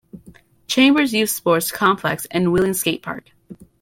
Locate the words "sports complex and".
1.29-2.51